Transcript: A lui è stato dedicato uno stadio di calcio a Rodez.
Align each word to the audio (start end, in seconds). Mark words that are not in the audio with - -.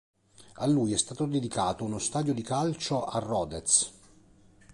A 0.55 0.65
lui 0.65 0.93
è 0.93 0.97
stato 0.97 1.27
dedicato 1.27 1.83
uno 1.83 1.99
stadio 1.99 2.33
di 2.33 2.41
calcio 2.41 3.05
a 3.05 3.19
Rodez. 3.19 3.91